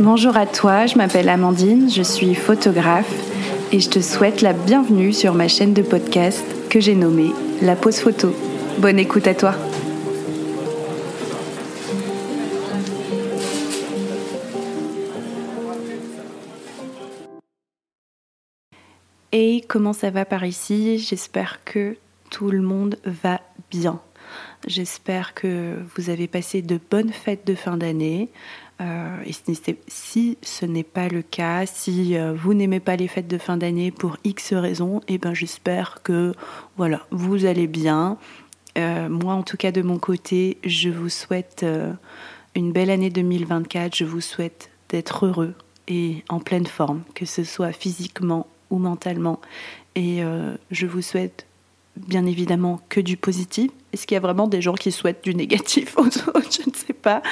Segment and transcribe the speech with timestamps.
[0.00, 3.12] Bonjour à toi, je m'appelle Amandine, je suis photographe
[3.72, 7.32] et je te souhaite la bienvenue sur ma chaîne de podcast que j'ai nommée
[7.62, 8.32] La Pause Photo.
[8.78, 9.56] Bonne écoute à toi.
[19.32, 20.98] Et comment ça va par ici?
[20.98, 21.96] J'espère que
[22.30, 23.40] tout le monde va
[23.72, 24.00] bien.
[24.66, 28.28] J'espère que vous avez passé de bonnes fêtes de fin d'année.
[28.80, 29.32] Euh, et
[29.88, 33.56] si ce n'est pas le cas, si euh, vous n'aimez pas les fêtes de fin
[33.56, 36.32] d'année pour X raisons, eh ben j'espère que
[36.76, 38.18] voilà, vous allez bien.
[38.76, 41.66] Euh, moi, en tout cas, de mon côté, je vous souhaite
[42.54, 43.96] une belle année 2024.
[43.96, 45.54] Je vous souhaite d'être heureux
[45.88, 49.40] et en pleine forme, que ce soit physiquement ou mentalement.
[49.96, 50.20] Et
[50.70, 51.47] je vous souhaite
[52.06, 53.70] bien évidemment que du positif.
[53.92, 56.92] Est-ce qu'il y a vraiment des gens qui souhaitent du négatif aux Je ne sais
[56.92, 57.22] pas.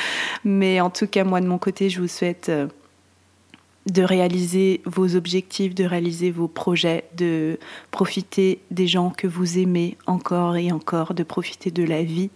[0.45, 2.67] Mais en tout cas, moi de mon côté, je vous souhaite euh,
[3.91, 7.59] de réaliser vos objectifs, de réaliser vos projets, de
[7.91, 12.31] profiter des gens que vous aimez encore et encore, de profiter de la vie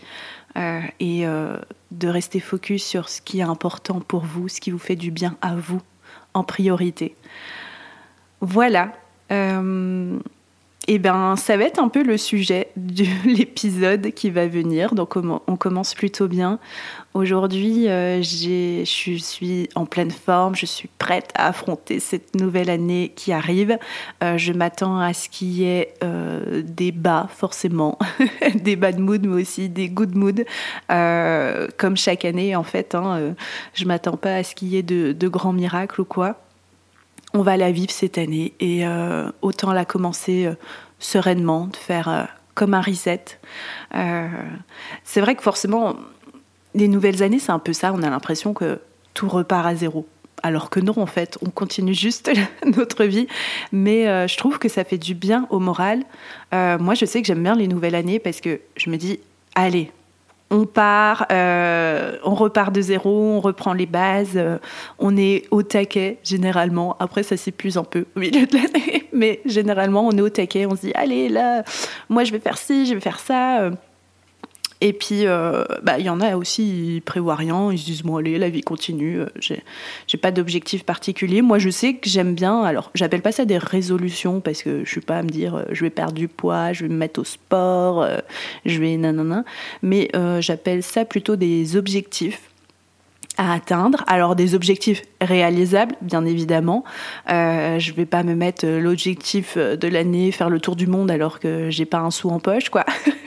[0.56, 1.56] euh, et euh,
[1.90, 5.10] de rester focus sur ce qui est important pour vous, ce qui vous fait du
[5.10, 5.80] bien à vous
[6.34, 7.14] en priorité.
[8.40, 8.92] Voilà.
[10.92, 14.92] Eh bien, ça va être un peu le sujet de l'épisode qui va venir.
[14.96, 16.58] Donc, on commence plutôt bien.
[17.14, 23.12] Aujourd'hui, euh, je suis en pleine forme, je suis prête à affronter cette nouvelle année
[23.14, 23.78] qui arrive.
[24.24, 27.96] Euh, je m'attends à ce qu'il y ait euh, des bas, forcément,
[28.56, 30.44] des bad mood, mais aussi des good mood,
[30.88, 32.96] comme chaque année, en fait.
[32.96, 33.36] Hein,
[33.74, 36.40] je m'attends pas à ce qu'il y ait de, de grands miracles ou quoi
[37.34, 40.54] on va la vivre cette année et euh, autant la commencer euh,
[40.98, 43.24] sereinement, de faire euh, comme un reset.
[45.04, 45.96] c'est vrai que forcément,
[46.74, 48.80] les nouvelles années, c'est un peu ça, on a l'impression que
[49.14, 50.06] tout repart à zéro.
[50.42, 52.30] Alors que non, en fait, on continue juste
[52.76, 53.28] notre vie.
[53.72, 56.02] Mais je trouve que ça fait du bien au moral.
[56.52, 59.20] moi, je sais que j'aime bien les nouvelles années parce que je me dis,
[59.54, 59.90] allez,
[60.50, 64.58] on part, euh, on repart de zéro, on reprend les bases, euh,
[64.98, 66.96] on est au taquet généralement.
[66.98, 70.66] Après, ça s'épuise un peu au milieu de l'année, mais généralement, on est au taquet.
[70.66, 71.62] On se dit, allez, là,
[72.08, 73.70] moi, je vais faire ci, je vais faire ça.
[74.82, 77.84] Euh, et puis, euh, bah, il y en a aussi, ils prévoient rien, ils se
[77.84, 81.42] disent, bon, allez, la vie continue, euh, j'ai, pas d'objectif particulier.
[81.42, 84.90] Moi, je sais que j'aime bien, alors, j'appelle pas ça des résolutions, parce que je
[84.90, 87.20] suis pas à me dire, euh, je vais perdre du poids, je vais me mettre
[87.20, 88.06] au sport,
[88.64, 89.44] je vais nanana,
[89.82, 92.50] mais j'appelle ça plutôt des objectifs
[93.38, 94.04] à atteindre.
[94.06, 96.84] Alors des objectifs réalisables, bien évidemment.
[97.30, 101.38] Euh, je vais pas me mettre l'objectif de l'année, faire le tour du monde alors
[101.38, 102.84] que j'ai pas un sou en poche, quoi.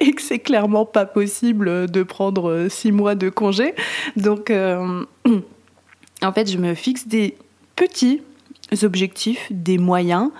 [0.06, 3.74] et que c'est clairement pas possible de prendre euh, six mois de congé.
[4.16, 5.04] Donc, euh,
[6.22, 7.36] en fait, je me fixe des
[7.76, 8.22] petits
[8.82, 10.30] objectifs, des moyens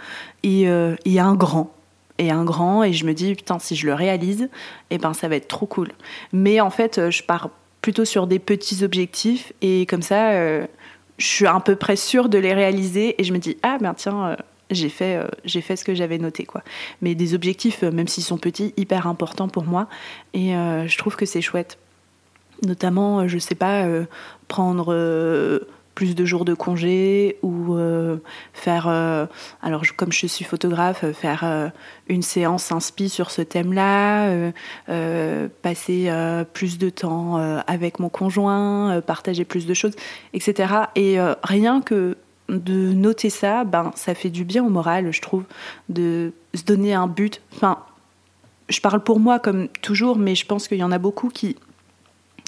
[0.43, 1.75] et, euh, et, un grand.
[2.19, 4.43] Et un grand, et je me dis, putain, si je le réalise,
[4.91, 5.89] et eh ben, ça va être trop cool.
[6.33, 7.51] Mais en fait, je pars
[7.81, 10.67] plutôt sur des petits objectifs, et comme ça, je
[11.27, 14.37] suis à peu près sûre de les réaliser, et je me dis, ah ben tiens,
[14.71, 16.45] j'ai fait, euh, fait ce que j'avais noté.
[16.45, 16.63] Quoi.
[17.03, 19.89] Mais des objectifs, euh, même s'ils sont petits, hyper importants pour moi.
[20.35, 21.79] Et euh, je trouve que c'est chouette.
[22.63, 23.87] Notamment, je sais pas,
[24.47, 24.95] prendre
[25.95, 27.75] plus de jours de congé ou
[28.53, 28.87] faire,
[29.63, 31.73] alors comme je suis photographe, faire
[32.07, 34.53] une séance inspi sur ce thème-là,
[35.63, 36.13] passer
[36.53, 39.97] plus de temps avec mon conjoint, partager plus de choses,
[40.35, 40.75] etc.
[40.97, 42.19] Et rien que
[42.51, 45.45] de noter ça, ben, ça fait du bien au moral, je trouve,
[45.89, 47.41] de se donner un but.
[47.55, 47.79] Enfin,
[48.69, 51.57] je parle pour moi comme toujours, mais je pense qu'il y en a beaucoup qui,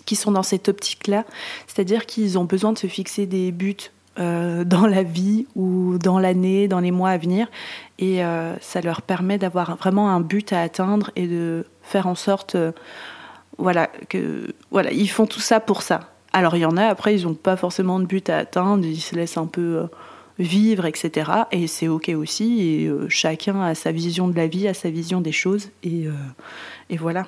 [0.05, 1.25] qui sont dans cette optique-là,
[1.67, 6.19] c'est-à-dire qu'ils ont besoin de se fixer des buts euh, dans la vie ou dans
[6.19, 7.49] l'année, dans les mois à venir,
[7.99, 12.15] et euh, ça leur permet d'avoir vraiment un but à atteindre et de faire en
[12.15, 12.73] sorte, euh,
[13.59, 16.12] voilà, que voilà, ils font tout ça pour ça.
[16.33, 19.01] Alors il y en a, après, ils n'ont pas forcément de but à atteindre, ils
[19.01, 19.87] se laissent un peu euh,
[20.39, 21.31] vivre, etc.
[21.53, 25.21] Et c'est OK aussi, euh, chacun a sa vision de la vie, a sa vision
[25.21, 26.13] des choses, et, euh,
[26.89, 27.27] et voilà.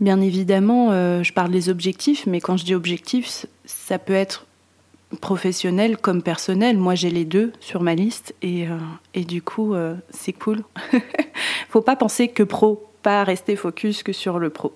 [0.00, 4.44] Bien évidemment, je parle des objectifs, mais quand je dis objectifs, ça peut être
[5.20, 6.76] professionnel comme personnel.
[6.78, 8.66] Moi, j'ai les deux sur ma liste, et,
[9.14, 9.72] et du coup,
[10.10, 10.64] c'est cool.
[11.68, 14.72] Faut pas penser que pro, pas rester focus que sur le pro.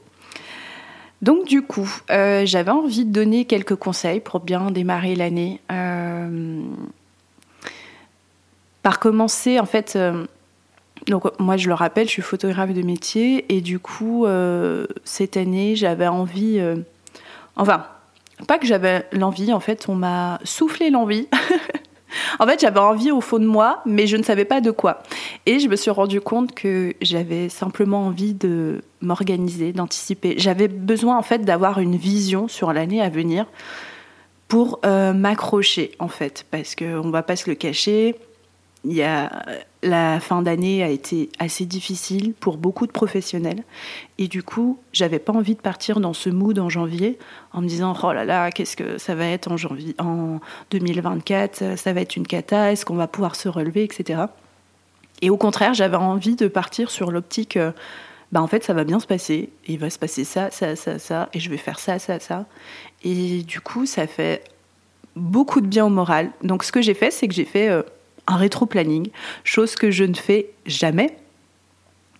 [1.22, 5.60] Donc du coup, euh, j'avais envie de donner quelques conseils pour bien démarrer l'année.
[5.72, 6.60] Euh,
[8.82, 10.26] par commencer, en fait, euh,
[11.08, 14.26] donc moi je le rappelle, je suis photographe de métier et du coup,
[15.04, 16.60] cette année, j'avais envie,
[17.56, 17.86] enfin,
[18.46, 21.28] pas que j'avais l'envie, en fait, on m'a soufflé l'envie.
[22.38, 25.02] en fait, j'avais envie au fond de moi, mais je ne savais pas de quoi.
[25.46, 30.34] Et je me suis rendu compte que j'avais simplement envie de m'organiser, d'anticiper.
[30.38, 33.46] J'avais besoin, en fait, d'avoir une vision sur l'année à venir
[34.48, 38.16] pour euh, m'accrocher, en fait, parce qu'on ne va pas se le cacher
[39.02, 39.44] a,
[39.82, 43.64] la fin d'année a été assez difficile pour beaucoup de professionnels.
[44.18, 47.18] Et du coup, j'avais pas envie de partir dans ce mood en janvier
[47.52, 50.40] en me disant oh là là, qu'est-ce que ça va être en janvier, en
[50.70, 54.22] 2024, ça va être une cata, est-ce qu'on va pouvoir se relever, etc.
[55.22, 57.72] Et au contraire, j'avais envie de partir sur l'optique, euh,
[58.30, 60.98] bah en fait, ça va bien se passer, il va se passer ça, ça, ça,
[60.98, 62.46] ça, et je vais faire ça, ça, ça.
[63.02, 64.44] Et du coup, ça fait
[65.16, 66.30] beaucoup de bien au moral.
[66.42, 67.82] Donc, ce que j'ai fait, c'est que j'ai fait euh,
[68.28, 69.08] un rétro-planning,
[69.42, 71.16] chose que je ne fais jamais.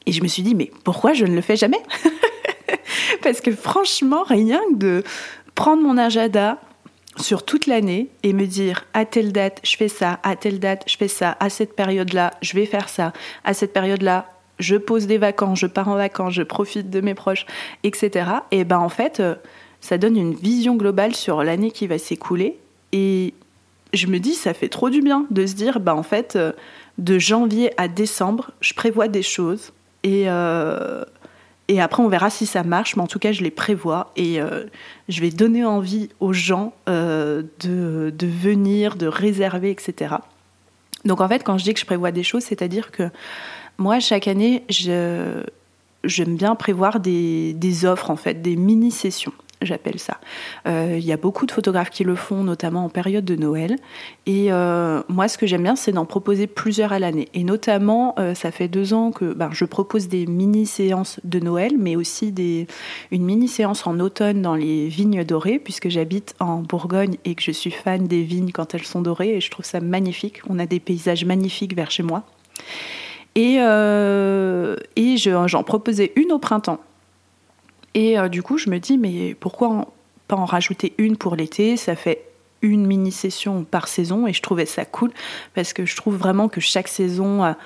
[0.07, 1.81] Et je me suis dit, mais pourquoi je ne le fais jamais?
[3.23, 5.05] Parce que franchement, rien que de
[5.55, 6.59] prendre mon agenda
[7.17, 10.85] sur toute l'année et me dire à telle date je fais ça, à telle date
[10.87, 13.13] je fais ça, à cette période-là je vais faire ça,
[13.43, 14.27] à cette période-là
[14.59, 17.47] je pose des vacances, je pars en vacances, je profite de mes proches,
[17.85, 18.31] etc.
[18.51, 19.35] Et ben en fait, euh,
[19.81, 22.59] ça donne une vision globale sur l'année qui va s'écouler
[22.93, 23.35] et
[23.93, 26.53] je me dis, ça fait trop du bien de se dire, bah en fait, euh,
[26.99, 31.05] de janvier à décembre, je prévois des choses et, euh,
[31.69, 34.41] et après on verra si ça marche, mais en tout cas je les prévois et
[34.41, 34.65] euh,
[35.09, 40.17] je vais donner envie aux gens de, de, venir, de réserver, etc.
[41.05, 43.11] Donc en fait, quand je dis que je prévois des choses, c'est-à-dire que
[43.79, 49.33] moi, chaque année, j'aime bien prévoir des, des offres, en fait, des mini-sessions
[49.63, 50.19] j'appelle ça.
[50.67, 53.77] Euh, il y a beaucoup de photographes qui le font, notamment en période de Noël.
[54.27, 57.29] Et euh, moi, ce que j'aime bien, c'est d'en proposer plusieurs à l'année.
[57.35, 61.73] Et notamment, euh, ça fait deux ans que ben, je propose des mini-séances de Noël,
[61.79, 62.35] mais aussi
[63.11, 67.53] une mini-séance en automne dans les vignes dorées, puisque j'habite en Bourgogne et que je
[67.53, 69.37] suis fan des vignes quand elles sont dorées.
[69.37, 70.41] Et je trouve ça magnifique.
[70.49, 72.25] On a des paysages magnifiques vers chez moi.
[73.35, 73.57] Et,
[74.97, 76.81] et j'en proposais une au printemps.
[77.95, 79.93] Et euh, du coup, je me dis, mais pourquoi
[80.27, 81.77] pas en rajouter une pour l'été?
[81.77, 82.25] Ça fait
[82.63, 85.13] une mini-session par saison et je trouvais ça cool
[85.55, 87.57] parce que je trouve vraiment que chaque saison a,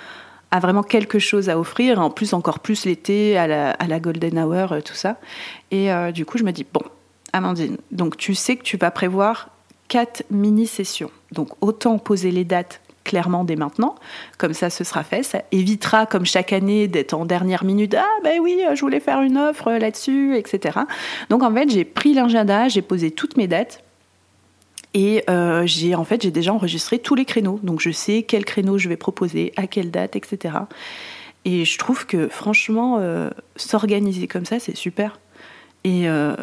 [0.61, 1.99] vraiment quelque chose à offrir.
[1.99, 5.17] En plus, encore plus l'été, à la, Golden Hour, euh, tout ça.
[5.71, 6.83] Et euh, du coup, je me dis, bon,
[7.33, 9.49] Amandine, donc tu sais que tu vas prévoir
[9.89, 11.11] quatre mini-sessions.
[11.33, 13.95] Donc autant poser les dates clairement dès maintenant.
[14.39, 15.23] Comme ça, ce sera fait.
[15.23, 17.95] Ça évitera, comme chaque année, d'être en dernière minute.
[17.95, 20.81] Ah, ben oui, je voulais faire une offre là-dessus, etc.
[21.31, 23.83] Donc, en fait, j'ai pris l'agenda, j'ai posé toutes mes dates.
[24.95, 28.45] Et euh, j'ai en fait j'ai déjà enregistré tous les créneaux, donc je sais quel
[28.45, 30.55] créneau je vais proposer, à quelle date, etc.
[31.45, 35.19] Et je trouve que franchement, euh, s'organiser comme ça, c'est super.
[35.85, 36.37] Et, euh,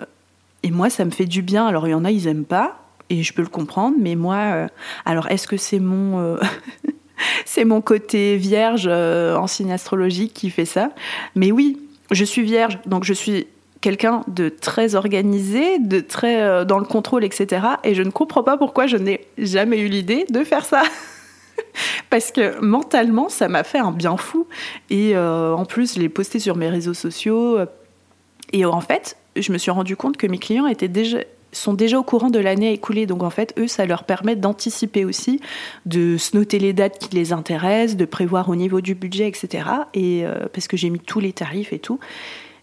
[0.63, 1.67] et moi, ça me fait du bien.
[1.67, 4.35] Alors il y en a, ils aiment pas, et je peux le comprendre, mais moi,
[4.35, 4.67] euh,
[5.06, 6.38] alors est-ce que c'est mon, euh,
[7.45, 10.91] c'est mon côté vierge euh, en signe astrologique qui fait ça?
[11.35, 11.79] Mais oui,
[12.11, 13.47] je suis vierge, donc je suis
[13.81, 17.65] quelqu'un de très organisé, de très dans le contrôle, etc.
[17.83, 20.83] Et je ne comprends pas pourquoi je n'ai jamais eu l'idée de faire ça.
[22.09, 24.47] Parce que mentalement, ça m'a fait un bien fou.
[24.89, 27.57] Et en plus, je l'ai posté sur mes réseaux sociaux.
[28.51, 31.19] Et en fait, je me suis rendu compte que mes clients étaient déjà
[31.51, 33.06] sont déjà au courant de l'année écoulée.
[33.06, 35.39] Donc en fait, eux, ça leur permet d'anticiper aussi,
[35.86, 39.70] de se noter les dates qui les intéressent, de prévoir au niveau du budget, etc.
[39.94, 42.00] Et euh, parce que j'ai mis tous les tarifs et tout.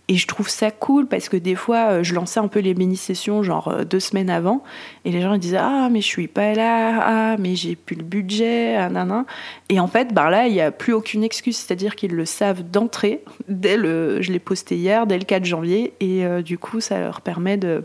[0.08, 2.74] Et je trouve ça cool parce que des fois, euh, je lançais un peu les
[2.74, 4.62] mini-sessions, genre euh, deux semaines avant,
[5.04, 7.96] et les gens ils disaient Ah, mais je suis pas là, ah, mais j'ai plus
[7.96, 9.24] le budget, ah, nan,
[9.68, 12.62] Et en fait, ben là, il n'y a plus aucune excuse, c'est-à-dire qu'ils le savent
[12.62, 14.22] d'entrée, dès le.
[14.22, 17.82] Je l'ai posté hier, dès le 4 janvier, et du coup, ça leur permet de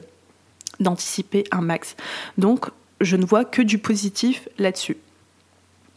[0.81, 1.95] d'anticiper un max.
[2.37, 2.67] Donc,
[2.99, 4.97] je ne vois que du positif là-dessus.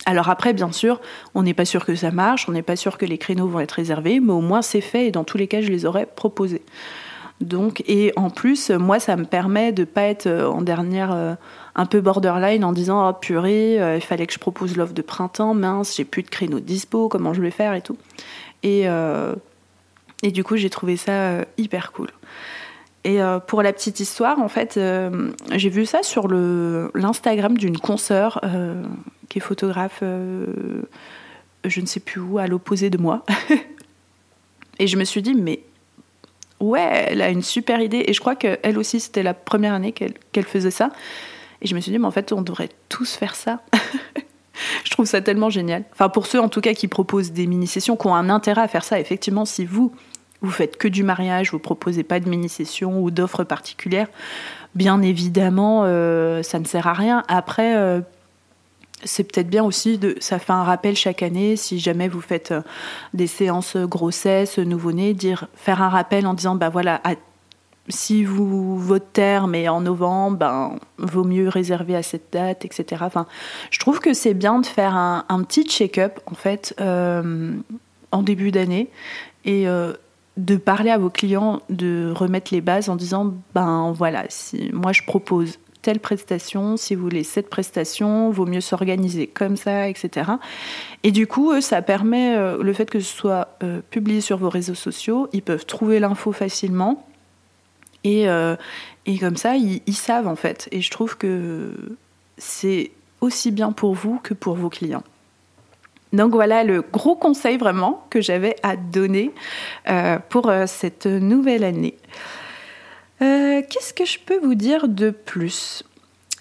[0.06, 1.00] Alors après, bien sûr,
[1.34, 3.60] on n'est pas sûr que ça marche, on n'est pas sûr que les créneaux vont
[3.60, 6.06] être réservés, mais au moins c'est fait et dans tous les cas, je les aurais
[6.06, 6.62] proposés.
[7.40, 11.34] Donc, et en plus, moi, ça me permet de pas être euh, en dernière euh,
[11.74, 15.02] un peu borderline en disant oh purée, euh, il fallait que je propose l'offre de
[15.02, 17.96] printemps, mince, j'ai plus de créneaux dispo, comment je vais faire et tout.
[18.62, 18.86] Et,
[20.22, 22.08] et du coup, j'ai trouvé ça hyper cool.
[23.04, 27.78] Et euh, pour la petite histoire, en fait, euh, j'ai vu ça sur l'Instagram d'une
[27.78, 28.82] consoeur euh,
[29.28, 33.25] qui est photographe, je ne sais plus où, à l'opposé de moi.
[34.78, 35.61] et je me suis dit, mais
[36.61, 38.04] ouais, elle a une super idée.
[38.06, 40.90] Et je crois qu'elle aussi, c'était la première année qu'elle faisait ça.
[41.61, 43.61] Et je me suis dit, mais en fait, on devrait tous faire ça.
[44.84, 45.84] je trouve ça tellement génial.
[45.92, 48.68] Enfin, pour ceux en tout cas qui proposent des mini-sessions, qui ont un intérêt à
[48.68, 49.94] faire ça, effectivement, si vous,
[50.44, 54.08] vous faites que du mariage, vous proposez pas de mini-session ou d'offres particulières,
[54.74, 55.82] bien évidemment,
[56.42, 57.22] ça ne sert à rien.
[57.28, 58.02] Après,
[59.04, 62.52] c'est peut-être bien aussi de ça fait un rappel chaque année si jamais vous faites
[62.52, 62.62] euh,
[63.12, 67.00] des séances grossesse nouveau-né dire faire un rappel en disant bah voilà
[67.88, 73.02] si vous votre terme est en novembre ben vaut mieux réserver à cette date etc
[73.02, 73.26] enfin
[73.70, 77.52] je trouve que c'est bien de faire un, petit check-up en fait euh,
[78.10, 78.88] en début d'année
[79.44, 79.92] et euh,
[80.36, 84.92] de parler à vos clients, de remettre les bases en disant ben voilà, si moi
[84.92, 90.32] je propose telle prestation, si vous voulez cette prestation, vaut mieux s'organiser comme ça, etc.
[91.02, 94.48] Et du coup, ça permet, euh, le fait que ce soit euh, publié sur vos
[94.48, 97.06] réseaux sociaux, ils peuvent trouver l'info facilement.
[98.02, 98.56] Et, euh,
[99.04, 100.68] et comme ça, ils, ils, savent en fait.
[100.72, 101.74] Et je trouve que
[102.38, 105.04] c'est aussi bien pour vous que pour vos clients.
[106.14, 109.33] Donc voilà le gros conseil vraiment que j'avais à donner
[110.30, 111.97] pour cette nouvelle année.
[113.23, 115.85] Euh, qu'est-ce que je peux vous dire de plus?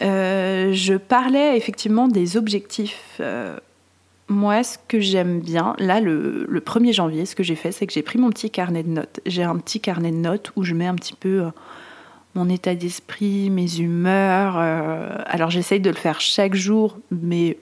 [0.01, 3.17] Euh, Je parlais effectivement des objectifs.
[3.19, 3.57] Euh,
[4.27, 7.93] moi, ce que j'aime bien, là, le, 1er janvier, ce que j'ai fait, c'est que
[7.93, 9.19] j'ai pris mon petit carnet de notes.
[9.25, 11.43] J'ai un petit carnet de notes où je mets un petit peu
[12.33, 14.57] mon état d'esprit, mes humeurs.
[14.57, 17.57] alors, j'essaye de le faire chaque jour, mais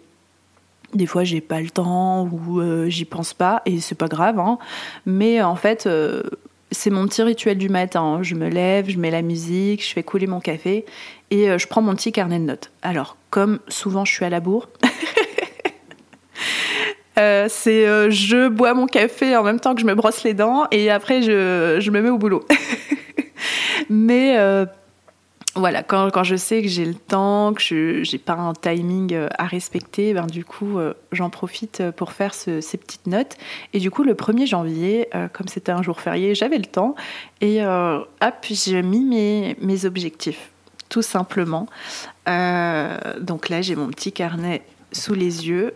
[0.94, 4.40] des fois, j'ai pas le temps ou j'y pense pas, et c'est pas grave.
[4.40, 4.58] Hein.
[5.06, 5.88] Mais en fait,
[6.72, 8.20] c'est mon petit rituel du matin.
[8.22, 10.86] Je me lève, je mets la musique, je fais couler mon café
[11.30, 12.72] et euh, je prends mon petit carnet de notes.
[12.82, 14.70] Alors, comme souvent je suis à la bourre,
[17.20, 20.34] euh, c'est euh, je bois mon café en même temps que je me brosse les
[20.34, 22.46] dents et après je, je me mets au boulot.
[23.90, 24.38] Mais
[25.56, 29.14] voilà, quand, quand, je sais que j'ai le temps, que je n'ai pas un timing
[29.14, 33.36] euh, à respecter, ben, du coup, euh, j'en profite euh, pour faire ces petites notes.
[33.74, 36.96] Et du coup, le 1er janvier, comme c'était un jour férié, j'avais le temps.
[37.42, 40.52] Et hop, j'ai mis mes, mes, objectifs,
[40.90, 41.68] tout simplement.
[42.26, 45.74] donc là, j'ai mon petit carnet sous les yeux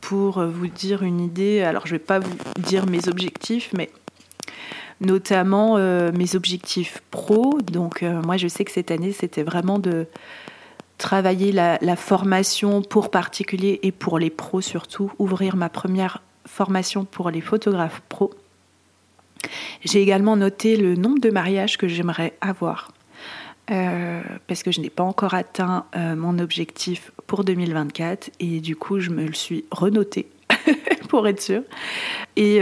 [0.00, 1.62] pour vous dire une idée.
[1.62, 3.90] Alors, je ne vais pas vous dire mes objectifs, mais
[5.00, 7.60] notamment euh, mes objectifs pro.
[7.60, 10.06] Donc euh, moi je sais que cette année c'était vraiment de
[10.98, 17.30] travailler la, formation pour particuliers et pour les pros surtout, ouvrir ma première formation pour
[17.30, 18.32] les photographes pros.
[19.84, 22.92] J'ai également noté le nombre de mariages que j'aimerais avoir.
[23.70, 29.00] Euh, parce que je n'ai pas encore atteint mon objectif pour 2024 et du coup
[29.00, 30.30] je me le suis renoté
[31.08, 31.62] pour être sûr.
[32.36, 32.60] Et,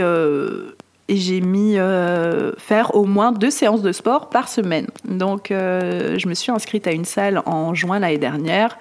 [1.07, 4.87] et j'ai mis euh, faire au moins deux séances de sport par semaine.
[5.07, 8.77] Donc euh, je me suis inscrite à une salle en juin l'année dernière.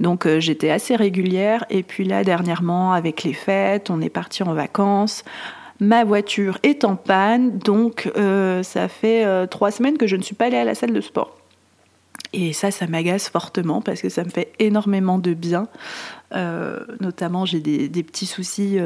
[0.00, 4.42] Donc euh, j'étais assez régulière et puis là dernièrement avec les fêtes, on est parti
[4.42, 5.24] en vacances.
[5.78, 8.12] Ma voiture est en panne, donc
[8.62, 11.38] ça fait trois semaines que je ne suis pas allée à la salle de sport.
[12.34, 15.68] Et ça, ça m'agace fortement parce que ça me fait énormément de bien.
[17.00, 18.78] notamment, j'ai des, des, petits soucis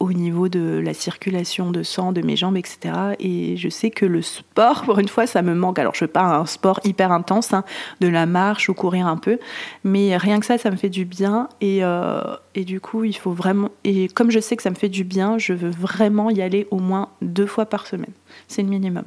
[0.00, 2.78] au niveau de la circulation de sang de mes jambes, etc.
[3.18, 5.78] Et je sais que le sport, pour une fois, ça me manque.
[5.78, 7.64] Alors, je ne pas un sport hyper intense, hein,
[8.00, 9.38] de la marche ou courir un peu,
[9.84, 11.48] mais rien que ça, ça me fait du bien.
[11.60, 12.22] Et, euh,
[12.54, 13.70] et, du coup, il faut vraiment.
[13.84, 16.68] Et comme je sais que ça me fait du bien, je veux vraiment y aller
[16.70, 18.12] au moins deux fois par semaine.
[18.46, 19.04] C'est le minimum.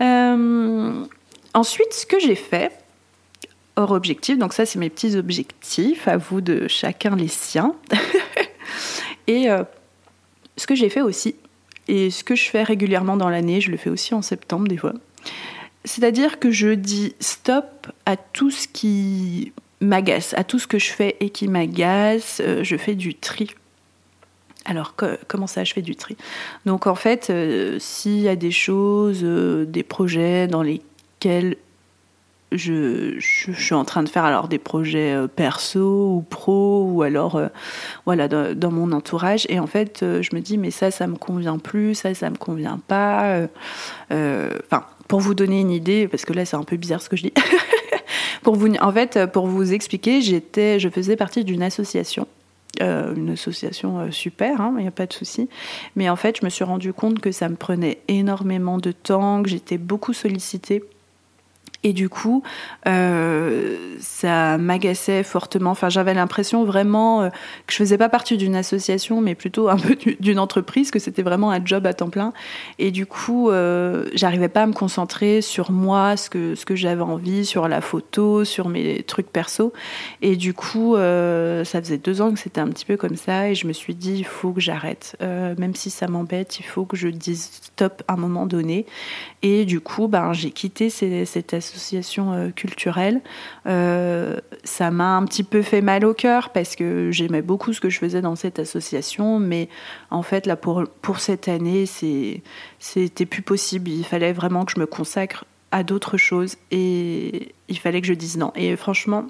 [0.00, 1.04] Euh,
[1.52, 2.72] ensuite, ce que j'ai fait,
[3.76, 7.74] hors objectif, donc ça, c'est mes petits objectifs, à vous de chacun les siens.
[9.26, 9.64] Et euh,
[10.56, 11.36] ce que j'ai fait aussi,
[11.88, 14.76] et ce que je fais régulièrement dans l'année, je le fais aussi en septembre des
[14.76, 14.92] fois,
[15.84, 20.90] c'est-à-dire que je dis stop à tout ce qui m'agace, à tout ce que je
[20.90, 23.50] fais et qui m'agace, euh, je fais du tri.
[24.66, 24.94] Alors,
[25.26, 26.16] comment ça, je fais du tri?
[26.66, 31.56] Donc, en fait, euh, s'il y a des choses, des projets dans lesquels
[32.52, 37.36] je, suis en train de faire alors des projets euh, perso ou pro ou alors
[37.36, 37.48] euh,
[38.06, 41.16] voilà dans, mon entourage et en fait euh, je me dis mais ça ça me
[41.16, 43.46] convient plus ça ça me convient pas
[44.10, 47.16] enfin pour vous donner une idée parce que là c'est un peu bizarre ce que
[47.16, 47.32] je dis
[48.42, 52.26] pour vous en fait pour vous expliquer j'étais je faisais partie d'une association
[52.80, 55.50] une association super, il hein, n'y a pas de souci.
[55.96, 59.42] Mais en fait, je me suis rendu compte que ça me prenait énormément de temps,
[59.42, 60.82] que j'étais beaucoup sollicitée
[61.82, 62.42] et du coup,
[62.86, 65.70] euh, ça m'agaçait fortement.
[65.70, 67.28] Enfin, j'avais l'impression vraiment euh,
[67.66, 71.22] que je faisais pas partie d'une association, mais plutôt un peu d'une entreprise, que c'était
[71.22, 72.34] vraiment un job à temps plein.
[72.78, 76.76] Et du coup, euh, j'arrivais pas à me concentrer sur moi, ce que, ce que
[76.76, 79.72] j'avais envie, sur la photo, sur mes trucs perso.
[80.20, 83.48] Et du coup, euh, ça faisait deux ans que c'était un petit peu comme ça.
[83.48, 85.16] Et je me suis dit, il faut que j'arrête.
[85.20, 88.84] même si ça m'embête, il faut que je dise stop à un moment donné.
[89.40, 91.69] Et du coup, ben, j'ai quitté cette association
[92.54, 93.20] culturelle.
[93.66, 97.80] Euh, ça m'a un petit peu fait mal au cœur parce que j'aimais beaucoup ce
[97.80, 99.68] que je faisais dans cette association, mais
[100.10, 103.90] en fait, là, pour, pour cette année, c'était plus possible.
[103.90, 108.14] Il fallait vraiment que je me consacre à d'autres choses et il fallait que je
[108.14, 108.52] dise non.
[108.56, 109.26] Et franchement,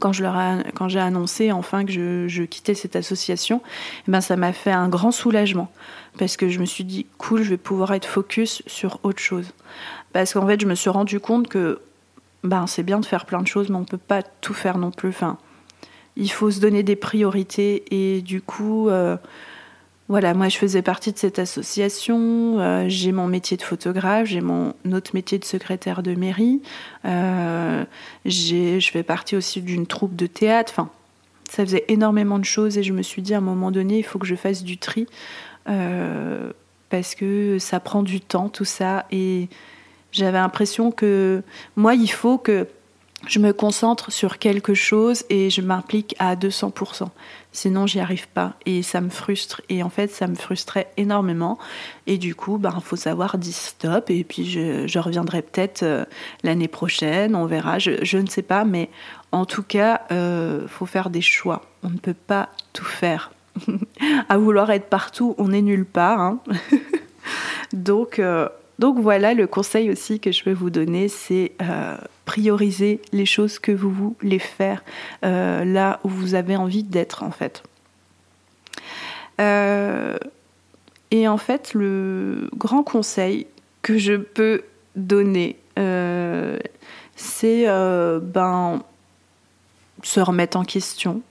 [0.00, 0.36] quand je leur
[0.74, 3.62] quand j'ai annoncé enfin que je, je quittais cette association,
[4.06, 5.70] eh ben ça m'a fait un grand soulagement
[6.18, 9.52] parce que je me suis dit cool, je vais pouvoir être focus sur autre chose.
[10.12, 11.80] Parce qu'en fait, je me suis rendu compte que
[12.44, 14.90] ben, c'est bien de faire plein de choses, mais on peut pas tout faire non
[14.90, 15.08] plus.
[15.08, 15.38] Enfin,
[16.16, 17.84] il faut se donner des priorités.
[17.90, 19.16] Et du coup, euh,
[20.08, 22.60] voilà, moi je faisais partie de cette association.
[22.60, 26.60] Euh, j'ai mon métier de photographe, j'ai mon autre métier de secrétaire de mairie.
[27.06, 27.84] Euh,
[28.26, 30.72] je fais partie aussi d'une troupe de théâtre.
[30.76, 30.90] Enfin,
[31.48, 34.02] ça faisait énormément de choses et je me suis dit à un moment donné, il
[34.02, 35.06] faut que je fasse du tri.
[35.64, 39.06] parce que ça prend du temps, tout ça.
[39.10, 39.48] Et
[40.12, 41.42] j'avais l'impression que
[41.76, 42.68] moi, il faut que
[43.26, 47.08] je me concentre sur quelque chose et je m'implique à 200%.
[47.54, 49.62] Sinon, j'y arrive pas et ça me frustre.
[49.68, 51.56] Et en fait, ça me frustrait énormément.
[52.08, 54.10] Et du coup, il ben, faut savoir dire stop.
[54.10, 56.04] Et puis, je, reviendrai peut-être euh,
[56.42, 57.36] l'année prochaine.
[57.36, 57.78] On verra.
[57.78, 58.64] Je, ne sais pas.
[58.64, 58.90] Mais
[59.30, 61.62] en tout cas, euh, faut faire des choix.
[61.84, 63.30] On ne peut pas tout faire.
[64.28, 66.20] à vouloir être partout, on n'est nulle part.
[66.20, 66.40] Hein.
[67.72, 73.00] Donc, euh, donc voilà, le conseil aussi que je peux vous donner, c'est euh, prioriser
[73.12, 74.82] les choses que vous voulez faire
[75.24, 77.62] euh, là où vous avez envie d'être en fait.
[79.40, 80.16] Euh,
[81.10, 83.46] et en fait, le grand conseil
[83.82, 84.62] que je peux
[84.96, 85.56] donner,
[87.16, 88.82] c'est ben,
[90.02, 91.22] se remettre en question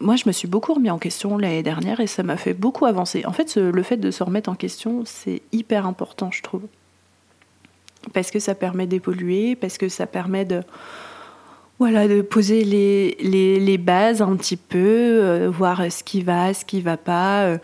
[0.00, 2.86] moi, je me suis beaucoup remis en question l'année dernière et ça m'a fait beaucoup
[2.86, 3.24] avancer.
[3.24, 6.62] En fait, le fait de se remettre en question, c'est hyper important, je trouve.
[8.12, 10.62] Parce que ça permet d'évoluer, parce que ça permet de,
[11.78, 13.16] voilà, de poser les,
[13.58, 17.58] les, bases un petit peu, euh, voir ce qui va, ce qui va pas, euh,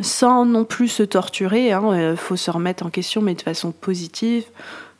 [0.00, 1.68] sans non plus se torturer.
[1.68, 4.44] Il hein, euh, faut se remettre en question, mais de façon positive,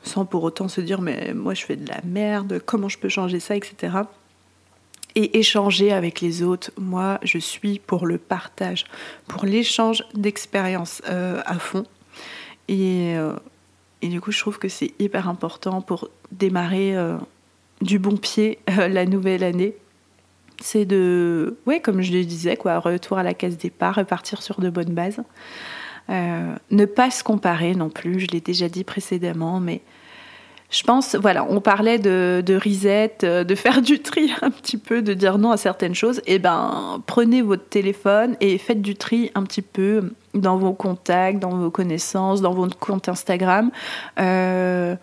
[0.04, 3.08] sans pour autant se dire mais moi je fais de la merde, comment je peux
[3.08, 3.98] changer ça, etc
[5.14, 6.70] et échanger avec les autres.
[6.78, 8.86] Moi, je suis pour le partage,
[9.28, 11.84] pour l'échange d'expériences à fond.
[12.68, 13.14] Et,
[14.02, 17.16] et, du coup, je trouve que c'est hyper important pour démarrer euh,
[17.80, 19.74] du bon pied la nouvelle année.
[20.60, 24.60] C'est de, ouais, comme je le disais, quoi, retour à la case départ, repartir sur
[24.60, 25.20] de bonnes bases.
[26.08, 29.80] ne pas se comparer non plus, je l'ai déjà dit précédemment, mais
[30.72, 34.78] je pense, voilà, on parlait de, de reset, euh, de faire du tri un petit
[34.78, 36.22] peu, de dire non à certaines choses.
[36.26, 41.38] Eh ben, prenez votre téléphone et faites du tri un petit peu dans vos contacts,
[41.38, 43.70] dans vos connaissances, dans votre compte Instagram.
[44.18, 44.96] Euh,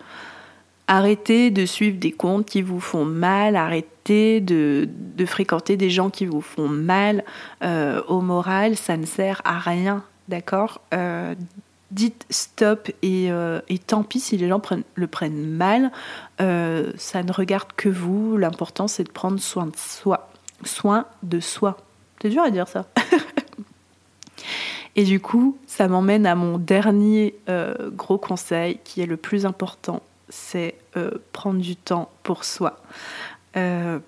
[0.88, 6.10] arrêtez de suivre des comptes qui vous font mal, arrêtez de, de fréquenter des gens
[6.10, 7.22] qui vous font mal
[7.62, 10.80] euh, au moral, ça ne sert à rien, d'accord?
[11.90, 14.62] Dites stop euh, et, tant pis si les gens
[14.94, 15.90] le prennent mal.
[16.40, 18.36] Euh, ça ne regarde que vous.
[18.36, 20.30] L'important, c'est de prendre soin de soi.
[20.64, 21.78] Soin de soi.
[22.20, 22.86] C'est dur à dire ça.
[24.96, 29.46] et du coup, ça m'emmène à mon dernier euh, gros conseil qui est le plus
[29.46, 30.02] important.
[30.28, 30.76] C'est
[31.32, 32.80] prendre du temps pour soi.
[33.56, 34.00] de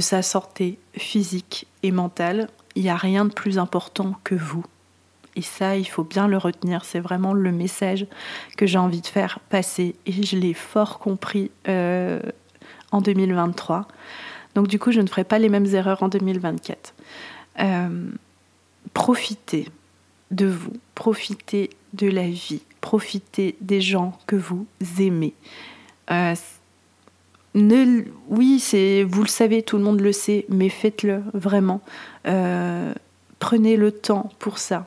[0.00, 2.48] sa santé physique et mentale.
[2.74, 4.64] Il n'y a rien de plus important que vous.
[5.38, 6.84] Et ça, il faut bien le retenir.
[6.84, 8.06] C'est vraiment le message
[8.56, 9.94] que j'ai envie de faire passer.
[10.04, 12.18] Et je l'ai fort compris euh,
[12.90, 13.86] en 2023.
[14.56, 16.92] Donc du coup, je ne ferai pas les mêmes erreurs en 2024.
[17.60, 18.10] Euh,
[18.94, 19.68] profitez
[20.32, 24.66] de vous, profitez de la vie, profitez des gens que vous
[24.98, 25.34] aimez.
[26.10, 26.34] Euh,
[27.54, 31.80] ne, oui, c'est, vous le savez, tout le monde le sait, mais faites-le vraiment.
[33.38, 34.84] prenez le temps pour ça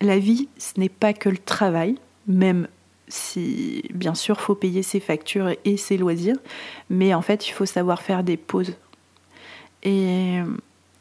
[0.00, 2.68] la vie, ce n'est pas que le travail, même
[3.08, 6.36] si bien sûr faut payer ses factures et ses loisirs,
[6.88, 8.74] mais en fait il faut savoir faire des pauses.
[9.82, 10.38] Et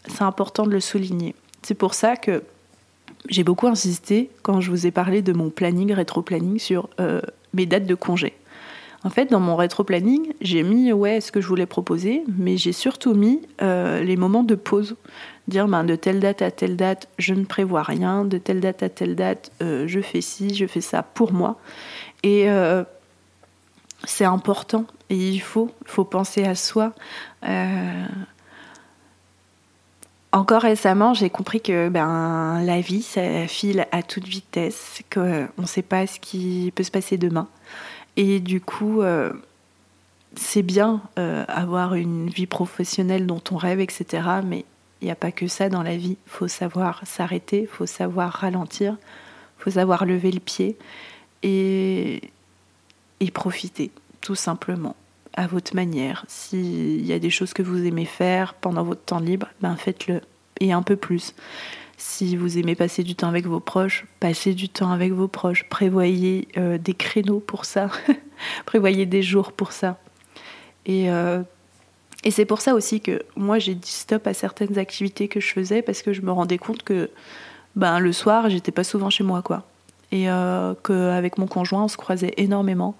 [0.07, 1.35] c'est important de le souligner.
[1.61, 2.43] C'est pour ça que
[3.27, 7.21] j'ai beaucoup insisté quand je vous ai parlé de mon planning, rétro-planning, sur euh,
[7.53, 8.33] mes dates de congé.
[9.03, 12.73] En fait, dans mon rétro-planning, j'ai mis ouais ce que je voulais proposer, mais j'ai
[12.73, 14.95] surtout mis euh, les moments de pause.
[15.49, 18.83] Dire ben, de telle date à telle date, je ne prévois rien, de telle date
[18.83, 21.57] à telle date, euh, je fais ci, je fais ça pour moi.
[22.23, 22.83] Et euh,
[24.03, 26.93] c'est important, et il faut, faut penser à soi.
[30.31, 35.65] Encore récemment, j'ai compris que ben, la vie, ça file à toute vitesse, qu'on ne
[35.65, 37.47] sait pas ce qui peut se passer demain.
[38.15, 39.33] Et du coup, euh,
[40.35, 44.21] c'est bien euh, avoir une vie professionnelle dont on rêve, etc.
[44.45, 44.65] Mais
[45.01, 46.17] il n'y a pas que ça dans la vie.
[46.25, 48.97] Il faut savoir s'arrêter, il faut savoir ralentir,
[49.59, 50.77] il faut savoir lever le pied
[51.43, 52.21] et,
[53.19, 54.95] et profiter, tout simplement
[55.33, 56.25] à votre manière.
[56.27, 60.21] S'il y a des choses que vous aimez faire pendant votre temps libre, ben faites-le.
[60.59, 61.33] Et un peu plus.
[61.95, 65.67] Si vous aimez passer du temps avec vos proches, passez du temps avec vos proches.
[65.69, 67.89] Prévoyez euh, des créneaux pour ça.
[68.65, 69.97] Prévoyez des jours pour ça.
[70.85, 71.43] Et, euh,
[72.23, 75.47] et c'est pour ça aussi que moi j'ai dit stop à certaines activités que je
[75.53, 77.09] faisais parce que je me rendais compte que
[77.75, 79.63] ben, le soir j'étais pas souvent chez moi quoi.
[80.11, 82.95] Et euh, qu'avec mon conjoint on se croisait énormément.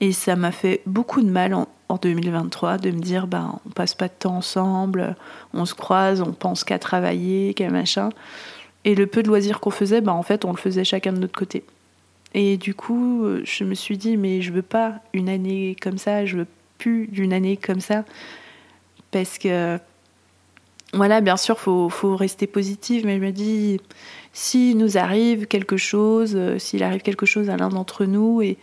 [0.00, 1.66] Et ça m'a fait beaucoup de mal en,
[2.02, 5.14] 2023 de me dire, ben, on passe pas de temps ensemble,
[5.52, 8.08] on se croise, on pense qu'à travailler, qu'à machin.
[8.84, 11.18] Et le peu de loisirs qu'on faisait, ben, en fait, on le faisait chacun de
[11.18, 11.62] notre côté.
[12.34, 16.26] Et du coup, je me suis dit, mais je veux pas une année comme ça,
[16.26, 16.46] je veux
[16.78, 18.04] plus d'une année comme ça.
[19.14, 19.78] Parce que,
[20.92, 23.80] voilà, bien sûr, faut, faut rester positive, mais je me dis,
[24.32, 28.58] s'il nous arrive quelque chose, s'il arrive quelque chose à l'un d'entre nous, et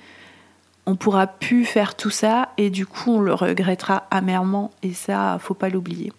[0.85, 5.37] on pourra plus faire tout ça et du coup on le regrettera amèrement et ça
[5.39, 6.11] faut pas l'oublier.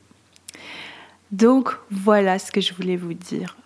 [1.30, 3.56] Donc voilà ce que je voulais vous dire.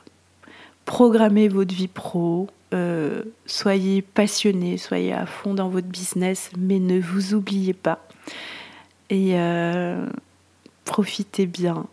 [0.85, 6.99] Programmez votre vie pro, euh, soyez passionné, soyez à fond dans votre business, mais ne
[6.99, 8.01] vous oubliez pas.
[9.11, 10.07] Et euh,
[10.87, 11.87] profitez bien.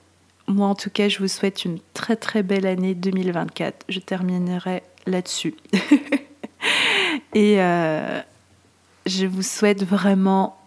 [0.47, 3.85] Moi en tout cas je vous souhaite une très très belle année 2024.
[3.89, 5.55] Je terminerai là-dessus.
[7.33, 8.21] et euh,
[9.05, 10.57] je vous souhaite vraiment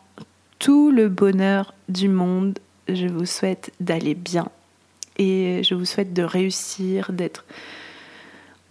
[0.58, 2.58] tout le bonheur du monde.
[2.88, 4.48] Je vous souhaite d'aller bien.
[5.18, 7.46] Et je vous souhaite de réussir, d'être.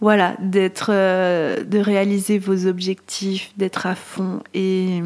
[0.00, 0.90] Voilà, d'être.
[0.92, 5.00] Euh, de réaliser vos objectifs, d'être à fond et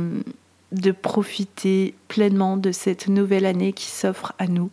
[0.72, 4.70] de profiter pleinement de cette nouvelle année qui s'offre à nous.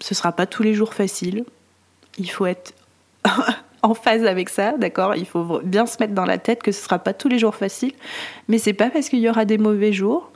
[0.00, 1.44] Ce ne sera pas tous les jours facile.
[2.18, 2.74] Il faut être
[3.82, 5.14] en phase avec ça, d'accord?
[5.14, 7.54] Il faut bien se mettre dans la tête que ce sera pas tous les jours
[7.54, 7.92] facile,
[8.48, 10.30] mais c'est pas parce qu'il y aura des mauvais jours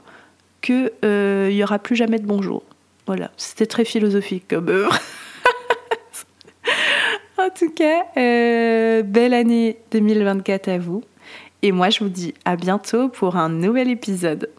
[0.61, 2.63] qu'il euh, y aura plus jamais de bons jours.
[3.07, 4.87] Voilà, c'était très philosophique comme euh,
[7.37, 11.03] en tout cas, euh, belle année 2024 à vous.
[11.61, 14.49] Et moi, je vous dis à bientôt pour un nouvel épisode.